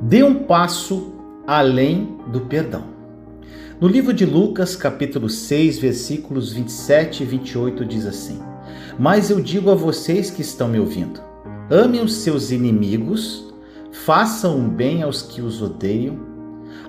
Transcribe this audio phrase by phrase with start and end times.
[0.00, 1.14] Dê um passo
[1.46, 2.84] além do perdão.
[3.80, 8.38] No livro de Lucas, capítulo 6, versículos 27 e 28 diz assim:
[8.98, 11.20] Mas eu digo a vocês que estão me ouvindo:
[11.70, 13.52] amem os seus inimigos,
[13.90, 16.18] façam o bem aos que os odeiam,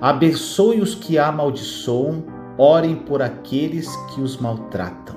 [0.02, 2.26] abençoe os que amaldiçoam,
[2.58, 5.16] orem por aqueles que os maltratam.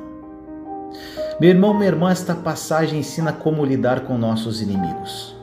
[1.41, 5.39] Meu irmão, minha irmã, esta passagem ensina como lidar com nossos inimigos.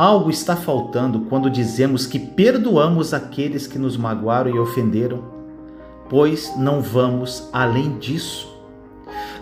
[0.00, 5.22] Algo está faltando quando dizemos que perdoamos aqueles que nos magoaram e ofenderam,
[6.08, 8.48] pois não vamos além disso.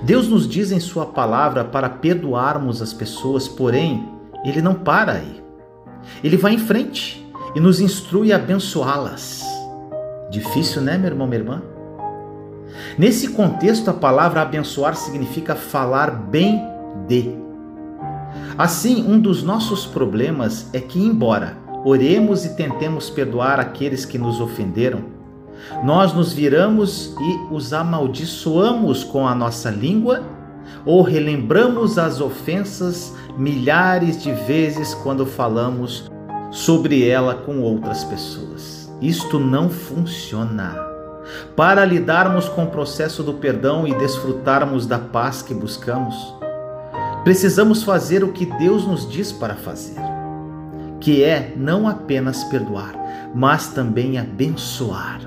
[0.02, 4.09] Deus nos diz em Sua palavra para perdoarmos as pessoas, porém,
[4.45, 5.41] Ele não para aí.
[6.25, 9.45] Ele vai em frente e nos instrui a abençoá-las.
[10.29, 11.63] Difícil, né, meu irmão, minha irmã?
[12.99, 16.61] Nesse contexto, a palavra abençoar significa falar bem
[17.07, 17.48] de.
[18.56, 24.40] Assim, um dos nossos problemas é que, embora oremos e tentemos perdoar aqueles que nos
[24.40, 25.04] ofenderam,
[25.82, 30.23] nós nos viramos e os amaldiçoamos com a nossa língua
[30.85, 36.10] ou relembramos as ofensas milhares de vezes quando falamos
[36.51, 38.90] sobre ela com outras pessoas.
[39.01, 40.76] Isto não funciona.
[41.54, 46.35] Para lidarmos com o processo do perdão e desfrutarmos da paz que buscamos,
[47.29, 50.01] Precisamos fazer o que Deus nos diz para fazer,
[50.98, 52.95] que é não apenas perdoar,
[53.35, 55.20] mas também abençoar.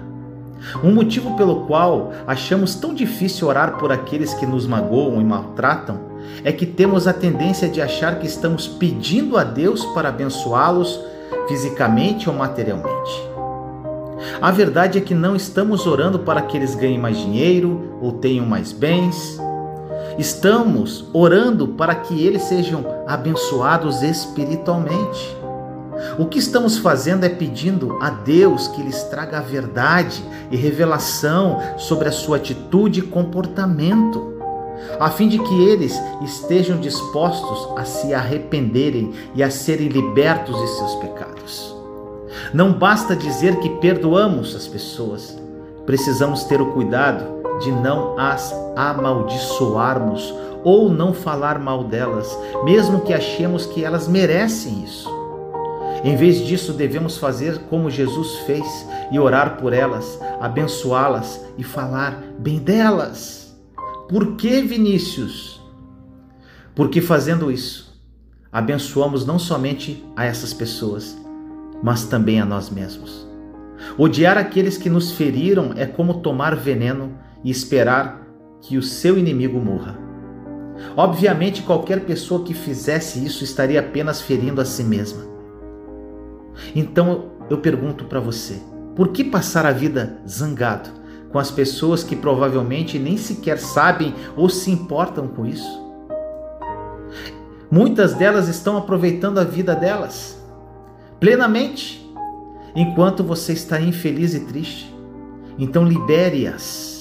[0.84, 6.00] Um motivo pelo qual achamos tão difícil orar por aqueles que nos magoam e maltratam
[6.44, 11.00] é que temos a tendência de achar que estamos pedindo a Deus para abençoá-los
[11.48, 13.12] fisicamente ou materialmente.
[14.42, 18.48] A verdade é que não estamos orando para que eles ganhem mais dinheiro ou tenham
[18.48, 19.40] mais bens
[20.22, 25.36] Estamos orando para que eles sejam abençoados espiritualmente.
[26.20, 31.60] O que estamos fazendo é pedindo a Deus que lhes traga a verdade e revelação
[31.76, 34.36] sobre a sua atitude e comportamento,
[35.00, 40.68] a fim de que eles estejam dispostos a se arrependerem e a serem libertos de
[40.68, 41.76] seus pecados.
[42.54, 45.36] Não basta dizer que perdoamos as pessoas,
[45.84, 50.34] precisamos ter o cuidado de não as amaldiçoarmos
[50.64, 55.10] ou não falar mal delas, mesmo que achemos que elas merecem isso.
[56.04, 62.24] Em vez disso, devemos fazer como Jesus fez e orar por elas, abençoá-las e falar
[62.40, 63.56] bem delas.
[64.10, 65.62] Por que, Vinícius?
[66.74, 68.00] Porque fazendo isso,
[68.52, 71.18] abençoamos não somente a essas pessoas,
[71.84, 73.28] mas também a nós mesmos.
[73.98, 77.12] Odiar aqueles que nos feriram é como tomar veneno
[77.44, 78.28] e esperar
[78.62, 79.98] que o seu inimigo morra.
[80.96, 85.24] Obviamente, qualquer pessoa que fizesse isso estaria apenas ferindo a si mesma.
[86.76, 88.62] Então eu pergunto para você:
[88.96, 90.90] por que passar a vida zangado
[91.30, 95.82] com as pessoas que provavelmente nem sequer sabem ou se importam com isso?
[97.70, 100.38] Muitas delas estão aproveitando a vida delas
[101.22, 102.06] plenamente,
[102.76, 104.94] enquanto você está infeliz e triste.
[105.58, 107.01] Então libere-as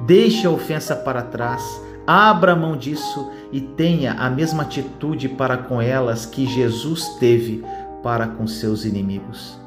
[0.00, 1.62] Deixe a ofensa para trás,
[2.06, 7.64] abra mão disso e tenha a mesma atitude para com elas que Jesus teve
[8.02, 9.58] para com seus inimigos.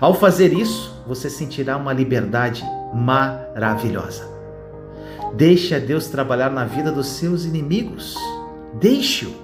[0.00, 4.28] Ao fazer isso, você sentirá uma liberdade maravilhosa.
[5.34, 8.16] Deixe Deus trabalhar na vida dos seus inimigos.
[8.74, 9.34] Deixe-o.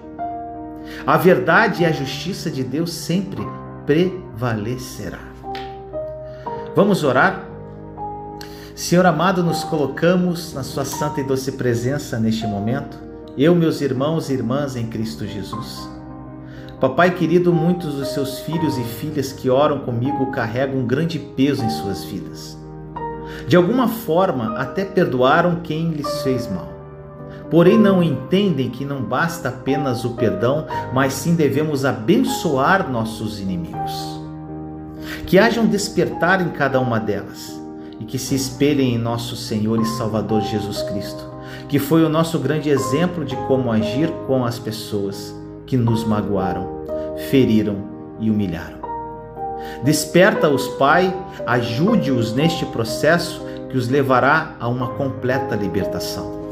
[1.07, 3.43] A verdade e a justiça de Deus sempre
[3.87, 5.19] prevalecerá.
[6.75, 7.52] Vamos orar?
[8.75, 12.97] Senhor amado, nos colocamos na Sua santa e doce presença neste momento,
[13.37, 15.87] eu, meus irmãos e irmãs em Cristo Jesus.
[16.81, 21.63] Papai querido, muitos dos seus filhos e filhas que oram comigo carregam um grande peso
[21.63, 22.59] em suas vidas.
[23.47, 26.73] De alguma forma, até perdoaram quem lhes fez mal.
[27.51, 33.93] Porém, não entendem que não basta apenas o perdão, mas sim devemos abençoar nossos inimigos.
[35.27, 37.62] Que haja um despertar em cada uma delas
[38.03, 41.25] e que se espelhem em nosso Senhor e Salvador Jesus Cristo,
[41.69, 45.33] que foi o nosso grande exemplo de como agir com as pessoas
[45.67, 46.85] que nos magoaram,
[47.31, 47.77] feriram
[48.19, 48.83] e humilharam.
[49.85, 51.15] Desperta-os, Pai,
[51.47, 53.41] ajude-os neste processo
[53.71, 56.43] que os levará a uma completa libertação.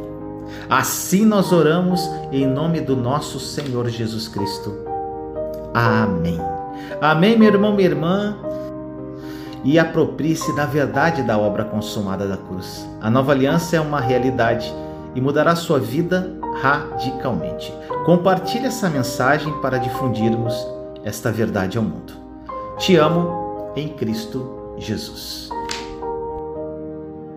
[0.68, 4.72] Assim nós oramos em nome do nosso Senhor Jesus Cristo.
[5.74, 6.38] Amém.
[7.00, 8.36] Amém, meu irmão, minha irmã
[9.64, 12.86] e aproprie-se da verdade da obra consumada da cruz.
[13.00, 14.72] A nova aliança é uma realidade
[15.14, 17.72] e mudará sua vida radicalmente.
[18.04, 20.54] Compartilhe essa mensagem para difundirmos
[21.04, 22.12] esta verdade ao mundo.
[22.78, 25.50] Te amo em Cristo Jesus.